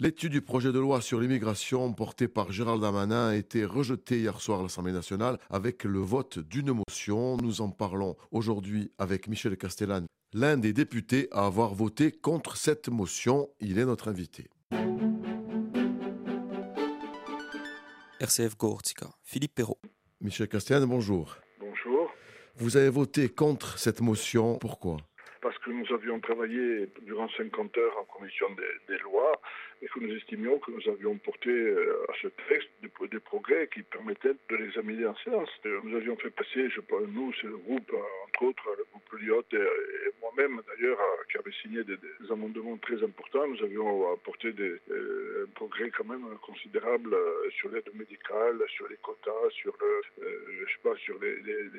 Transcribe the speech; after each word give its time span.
L'étude 0.00 0.32
du 0.32 0.42
projet 0.42 0.72
de 0.72 0.80
loi 0.80 1.00
sur 1.00 1.20
l'immigration 1.20 1.92
porté 1.92 2.26
par 2.26 2.50
Gérald 2.50 2.82
Damanin 2.82 3.28
a 3.28 3.36
été 3.36 3.64
rejetée 3.64 4.18
hier 4.18 4.40
soir 4.40 4.58
à 4.58 4.62
l'Assemblée 4.64 4.92
nationale 4.92 5.38
avec 5.50 5.84
le 5.84 6.00
vote 6.00 6.40
d'une 6.40 6.72
motion. 6.72 7.36
Nous 7.36 7.60
en 7.60 7.70
parlons 7.70 8.16
aujourd'hui 8.32 8.90
avec 8.98 9.28
Michel 9.28 9.56
Castellane, 9.56 10.06
l'un 10.32 10.56
des 10.56 10.72
députés 10.72 11.28
à 11.30 11.46
avoir 11.46 11.74
voté 11.74 12.10
contre 12.10 12.56
cette 12.56 12.88
motion. 12.88 13.48
Il 13.60 13.78
est 13.78 13.84
notre 13.84 14.08
invité. 14.08 14.48
RCF 18.18 18.56
Gortica, 18.58 19.10
Philippe 19.22 19.54
Perrault. 19.54 19.78
Michel 20.20 20.48
Castellane, 20.48 20.86
bonjour. 20.86 21.36
Bonjour. 21.60 22.10
Vous 22.56 22.76
avez 22.76 22.90
voté 22.90 23.28
contre 23.28 23.78
cette 23.78 24.00
motion. 24.00 24.58
Pourquoi? 24.58 24.96
Parce 25.44 25.58
que 25.58 25.70
nous 25.70 25.84
avions 25.92 26.18
travaillé 26.20 26.88
durant 27.02 27.28
50 27.28 27.76
heures 27.76 27.98
en 27.98 28.04
commission 28.04 28.46
des, 28.88 28.96
lois 29.00 29.38
et 29.82 29.86
que 29.88 30.00
nous 30.00 30.16
estimions 30.16 30.58
que 30.58 30.70
nous 30.70 30.90
avions 30.90 31.18
porté 31.18 31.50
euh, 31.50 32.02
à 32.08 32.14
ce 32.22 32.28
texte 32.48 32.70
des, 32.80 32.88
des 33.08 33.20
progrès 33.20 33.68
qui 33.68 33.82
permettaient 33.82 34.32
de 34.48 34.56
l'examiner 34.56 35.04
en 35.04 35.14
séance. 35.16 35.50
Nous 35.82 35.94
avions 35.94 36.16
fait 36.16 36.30
passer, 36.30 36.70
je 36.70 36.80
pense, 36.80 37.02
nous, 37.08 37.30
c'est 37.34 37.46
le 37.46 37.58
groupe, 37.58 37.92
entre 38.26 38.42
autres, 38.42 38.70
le 38.78 38.84
groupe 38.90 39.03
Lyotte 39.18 39.54
et, 39.54 40.10
moi-même, 40.20 40.60
d'ailleurs, 40.66 40.98
qui 41.30 41.38
avait 41.38 41.52
signé 41.62 41.84
des, 41.84 41.98
amendements 42.30 42.76
très 42.78 43.02
importants. 43.02 43.46
Nous 43.46 43.62
avions 43.62 44.12
apporté 44.12 44.52
des, 44.52 44.80
euh, 44.90 45.46
un 45.46 45.50
progrès 45.54 45.90
quand 45.90 46.04
même 46.04 46.24
considérable 46.42 47.16
sur 47.50 47.70
l'aide 47.70 47.88
médicale, 47.94 48.58
sur 48.68 48.88
les 48.88 48.96
quotas, 48.96 49.50
sur 49.50 49.76
le, 49.80 50.24
euh, 50.24 50.38
je 50.66 50.72
sais 50.72 50.80
pas, 50.82 50.96
sur 50.96 51.18
les, 51.20 51.36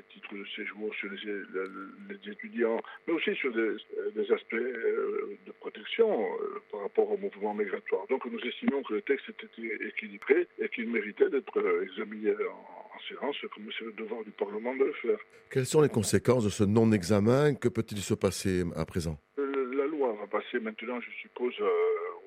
titres 0.09 0.35
de 0.35 0.45
séjour, 0.55 0.93
sur 0.95 1.09
les, 1.11 2.31
étudiants, 2.31 2.81
mais 3.07 3.13
aussi 3.13 3.35
sur 3.35 3.51
des, 3.51 4.31
aspects 4.31 4.53
euh, 4.53 5.37
de 5.45 5.51
protection 5.53 6.27
par 6.71 6.81
rapport 6.81 7.11
au 7.11 7.17
mouvement 7.17 7.53
migratoire. 7.53 8.05
Donc 8.07 8.25
nous 8.25 8.39
estimions 8.39 8.81
que 8.83 8.93
le 8.95 9.01
texte 9.01 9.29
était 9.29 9.87
équilibré 9.87 10.47
et 10.59 10.69
qu'il 10.69 10.89
méritait 10.89 11.29
d'être 11.29 11.81
examiné 11.83 12.31
en, 12.31 12.84
en 12.95 12.99
séance, 13.07 13.35
comme 13.53 13.69
c'est 13.77 13.85
le 13.85 13.93
devoir 13.93 14.23
du 14.23 14.31
Parlement 14.31 14.75
de 14.75 14.85
le 14.85 14.93
faire. 14.93 15.17
Quelles 15.51 15.65
sont 15.65 15.81
les 15.81 15.89
conséquences 15.89 16.43
de 16.45 16.49
ce 16.49 16.63
non-examen? 16.63 17.55
Que 17.55 17.69
peut-il 17.69 17.99
se 17.99 18.13
passer 18.13 18.63
à 18.75 18.85
présent? 18.85 19.17
La 19.37 19.85
loi 19.85 20.15
va 20.19 20.27
passer 20.27 20.59
maintenant, 20.59 20.99
je 21.01 21.11
suppose, 21.21 21.53
euh, 21.59 21.69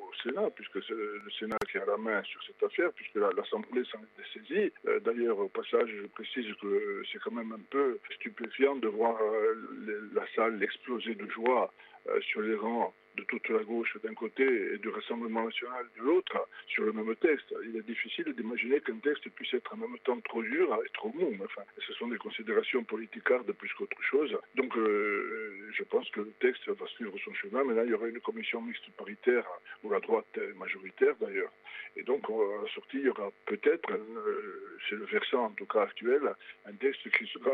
au 0.00 0.10
Sénat, 0.22 0.50
puisque 0.50 0.82
c'est 0.86 0.94
le 0.94 1.30
Sénat 1.38 1.56
qui 1.70 1.78
a 1.78 1.84
la 1.86 1.96
main 1.96 2.22
sur 2.24 2.40
cette 2.44 2.62
affaire, 2.62 2.92
puisque 2.92 3.16
l'Assemblée 3.16 3.82
s'en 3.90 3.98
est 3.98 4.32
saisie. 4.34 4.72
Euh, 4.86 5.00
D'ailleurs, 5.00 5.38
au 5.38 5.48
passage, 5.48 5.88
je 6.02 6.06
précise 6.08 6.46
que 6.60 7.02
c'est 7.10 7.18
quand 7.20 7.32
même 7.32 7.52
un 7.52 7.64
peu 7.70 7.98
stupéfiant 8.16 8.76
de 8.76 8.88
voir 8.88 9.18
euh, 9.20 10.10
la 10.14 10.24
salle 10.34 10.62
exploser 10.62 11.14
de 11.14 11.28
joie 11.30 11.72
euh, 12.08 12.20
sur 12.20 12.40
les 12.42 12.54
rangs 12.54 12.92
de 13.18 13.24
toute 13.24 13.48
la 13.48 13.62
gauche 13.64 13.96
d'un 14.02 14.14
côté 14.14 14.44
et 14.44 14.78
du 14.78 14.88
Rassemblement 14.88 15.44
national 15.44 15.86
de 15.96 16.02
l'autre 16.02 16.48
sur 16.68 16.84
le 16.84 16.92
même 16.92 17.14
texte. 17.16 17.52
Il 17.64 17.76
est 17.76 17.86
difficile 17.86 18.32
d'imaginer 18.34 18.80
qu'un 18.80 18.98
texte 18.98 19.28
puisse 19.30 19.52
être 19.54 19.74
en 19.74 19.76
même 19.76 19.98
temps 20.04 20.20
trop 20.20 20.42
dur 20.42 20.78
et 20.84 20.88
trop 20.90 21.12
mou. 21.12 21.34
Enfin, 21.44 21.62
ce 21.86 21.92
sont 21.94 22.08
des 22.08 22.18
considérations 22.18 22.84
politicardes 22.84 23.50
plus 23.52 23.72
qu'autre 23.74 24.00
chose. 24.02 24.36
Donc, 24.54 24.76
euh, 24.76 25.68
je 25.72 25.82
pense 25.84 26.08
que 26.10 26.20
le 26.20 26.32
texte 26.40 26.68
va 26.68 26.86
suivre 26.86 27.16
son 27.24 27.34
chemin. 27.34 27.64
Maintenant, 27.64 27.84
il 27.84 27.90
y 27.90 27.94
aura 27.94 28.08
une 28.08 28.20
commission 28.20 28.62
mixte 28.62 28.88
paritaire 28.96 29.46
où 29.82 29.90
la 29.90 30.00
droite 30.00 30.38
majoritaire 30.56 31.14
d'ailleurs. 31.20 31.52
Et 31.96 32.02
donc, 32.02 32.24
à 32.30 32.62
la 32.62 32.72
sortie, 32.72 32.98
il 32.98 33.06
y 33.06 33.08
aura 33.08 33.30
peut-être, 33.46 33.90
euh, 33.92 34.78
c'est 34.88 34.96
le 34.96 35.04
versant 35.06 35.46
en 35.46 35.50
tout 35.50 35.66
cas 35.66 35.82
actuel, 35.82 36.20
un 36.66 36.72
texte 36.74 37.00
qui 37.10 37.26
sera 37.26 37.50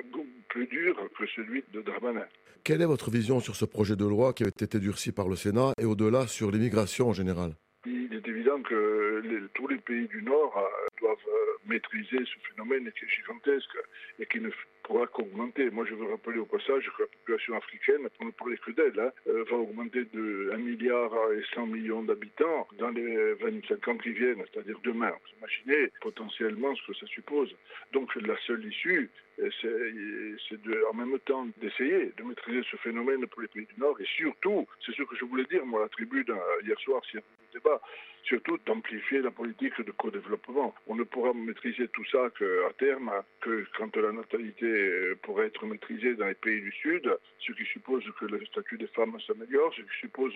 plus 0.49 0.67
dur 0.67 0.97
que 1.19 1.27
celui 1.35 1.65
de 1.73 1.81
Darmanin. 1.81 2.27
Quelle 2.63 2.83
est 2.83 2.87
votre 2.87 3.11
vision 3.11 3.41
sur 3.41 3.57
ce 3.57 3.65
projet 3.65 3.97
de 3.97 4.07
loi 4.07 4.33
qui 4.33 4.43
avait 4.43 4.51
été 4.51 4.79
durci 4.79 5.13
par 5.13 5.29
le 5.29 5.37
Sénat 5.37 5.73
et 5.79 5.85
au-delà 5.85 6.27
sur 6.27 6.51
l'immigration 6.51 7.09
en 7.09 7.13
général? 7.13 7.55
Que 8.63 9.23
les, 9.25 9.41
tous 9.55 9.69
les 9.69 9.79
pays 9.79 10.07
du 10.09 10.23
Nord 10.23 10.57
euh, 10.57 10.87
doivent 11.01 11.17
euh, 11.29 11.59
maîtriser 11.67 12.19
ce 12.19 12.51
phénomène 12.51 12.91
qui 12.93 13.05
est 13.05 13.09
gigantesque 13.09 13.77
et 14.19 14.27
qui 14.27 14.41
ne 14.41 14.51
pourra 14.83 15.07
qu'augmenter. 15.07 15.71
Moi, 15.71 15.85
je 15.89 15.95
veux 15.95 16.11
rappeler 16.11 16.39
au 16.39 16.45
passage 16.45 16.91
que 16.97 17.03
la 17.03 17.09
population 17.09 17.57
africaine, 17.57 18.09
pour 18.17 18.27
ne 18.27 18.31
parler 18.33 18.57
que 18.59 18.71
d'elle, 18.73 19.01
hein, 19.01 19.11
euh, 19.29 19.45
va 19.51 19.57
augmenter 19.57 20.05
de 20.13 20.51
1 20.53 20.57
milliard 20.59 21.13
et 21.33 21.43
100 21.55 21.67
millions 21.67 22.03
d'habitants 22.03 22.69
dans 22.79 22.91
les 22.91 23.35
25 23.35 23.89
ans 23.89 23.97
qui 23.99 24.11
viennent, 24.11 24.45
c'est-à-dire 24.53 24.79
demain. 24.85 25.11
Vous 25.11 25.39
imaginez 25.39 25.91
potentiellement 26.01 26.75
ce 26.77 26.87
que 26.87 26.99
ça 26.99 27.07
suppose. 27.07 27.55
Donc, 27.93 28.15
la 28.17 28.37
seule 28.47 28.65
issue, 28.65 29.11
c'est 29.39 30.57
en 30.91 30.95
même 30.95 31.19
temps 31.21 31.47
d'essayer 31.61 32.13
de 32.17 32.23
maîtriser 32.23 32.63
ce 32.71 32.77
phénomène 32.77 33.27
pour 33.27 33.43
les 33.43 33.49
pays 33.49 33.67
du 33.67 33.81
Nord 33.81 34.01
et 34.01 34.07
surtout, 34.17 34.67
c'est 34.85 34.93
ce 34.93 35.03
que 35.03 35.17
je 35.17 35.25
voulais 35.25 35.45
dire, 35.45 35.65
moi, 35.67 35.81
à 35.81 35.83
la 35.85 35.89
tribune 35.89 36.25
hier 36.63 36.79
soir, 36.81 37.03
un 37.17 37.21
débat, 37.55 37.81
surtout 38.25 38.59
d'amplifier 38.67 39.21
la 39.21 39.31
politique 39.31 39.81
de 39.81 39.91
co-développement. 39.93 40.75
On 40.87 40.95
ne 40.95 41.05
pourra 41.05 41.33
maîtriser 41.35 41.89
tout 41.89 42.05
ça 42.11 42.31
qu'à 42.39 42.73
terme, 42.79 43.11
que 43.41 43.65
quand 43.77 43.95
la 43.97 44.13
natalité 44.13 45.15
pourrait 45.23 45.47
être 45.47 45.65
maîtrisée 45.67 46.15
dans 46.15 46.27
les 46.27 46.35
pays 46.35 46.61
du 46.61 46.73
Sud, 46.73 47.09
ce 47.39 47.53
qui 47.53 47.65
suppose 47.73 48.05
que 48.19 48.27
le 48.27 48.45
statut 48.47 48.79
des 48.79 48.87
femmes 48.89 49.17
s'améliore, 49.27 49.73
ce 49.77 49.83
qui 49.83 49.99
suppose 50.01 50.35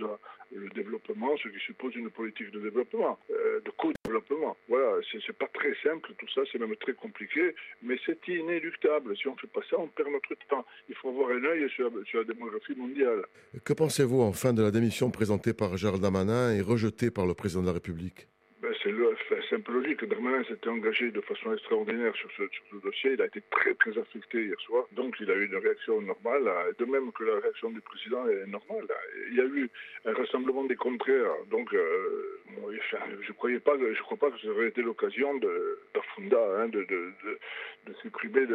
le 0.53 0.69
développement, 0.71 1.37
ce 1.43 1.49
qui 1.49 1.59
suppose 1.67 1.95
une 1.97 2.11
politique 2.11 2.51
de 2.51 2.61
développement, 2.61 3.19
euh, 3.31 3.61
de 3.61 3.71
co-développement. 3.71 4.57
Voilà, 4.69 5.01
c'est 5.11 5.39
pas 5.39 5.49
très 5.49 5.75
simple 5.83 6.13
tout 6.19 6.29
ça, 6.35 6.43
c'est 6.51 6.59
même 6.59 6.75
très 6.77 6.95
compliqué, 6.95 7.55
mais 7.83 7.97
c'est 8.05 8.19
inéluctable. 8.29 9.17
Si 9.17 9.29
on 9.29 9.35
ne 9.35 9.39
fait 9.39 9.47
pas 9.49 9.61
ça, 9.71 9.77
on 9.79 9.89
perd 9.89 10.11
notre 10.11 10.35
temps. 10.49 10.65
Il 10.89 10.95
faut 10.97 11.09
avoir 11.09 11.31
un 11.31 11.45
œil 11.45 11.69
sur, 11.71 11.91
sur 12.07 12.21
la 12.21 12.25
démographie 12.25 12.75
mondiale. 12.77 13.25
Que 13.65 13.73
pensez-vous 13.73 14.21
enfin 14.21 14.53
de 14.53 14.63
la 14.63 14.71
démission 14.71 15.11
présentée 15.11 15.55
par 15.55 15.77
Gérald 15.77 16.03
Damanin 16.03 16.55
et 16.55 16.61
rejetée 16.61 17.08
par 17.11 17.27
le 17.27 17.35
président 17.35 17.63
de 17.63 17.67
la 17.67 17.73
République 17.73 18.29
ben 18.61 18.75
c'est 18.83 18.91
le 18.91 19.15
simple 19.49 19.73
logique. 19.73 20.05
Darmanin 20.05 20.43
s'était 20.43 20.69
engagé 20.69 21.13
de 21.13 21.21
façon 21.21 21.53
extraordinaire 21.53 22.13
sur 22.17 22.29
ce, 22.33 22.43
dossier. 22.83 23.13
Il 23.13 23.23
a 23.23 23.27
été 23.27 23.41
très 23.51 23.73
très 23.75 23.97
affecté 23.97 24.47
hier 24.47 24.61
soir. 24.61 24.85
Donc 24.93 25.15
il 25.21 25.31
a 25.31 25.35
eu 25.35 25.47
une 25.47 25.57
réaction 25.57 26.01
normale, 26.01 26.51
de 26.77 26.85
même 26.85 27.13
que 27.13 27.23
la 27.23 27.39
réaction 27.39 27.71
du 27.71 27.81
président 27.81 28.29
est 28.29 28.47
normale. 28.47 28.89
Il 29.31 29.37
y 29.37 29.41
a 29.41 29.45
eu 29.45 29.71
un 30.07 30.13
rassemblement 30.13 30.65
des 30.65 30.75
contraires. 30.75 31.31
Donc 31.51 31.73
euh, 31.73 32.41
je 32.73 32.97
je 33.23 33.33
crois 33.33 34.17
pas 34.17 34.31
que 34.31 34.41
ça 34.41 34.49
aurait 34.49 34.69
été 34.69 34.83
l'occasion 34.83 35.39
de 35.39 35.79
hein, 35.95 36.69
de, 36.69 37.95
supprimer 38.03 38.47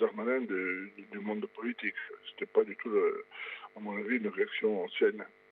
Darmanin 0.00 0.40
du 0.40 1.18
monde 1.20 1.46
politique. 1.54 1.94
C'était 2.30 2.50
pas 2.50 2.64
du 2.64 2.74
tout, 2.76 2.90
à 3.76 3.80
mon 3.80 3.96
avis, 3.98 4.16
une 4.16 4.28
réaction 4.28 4.88
saine. 4.98 5.24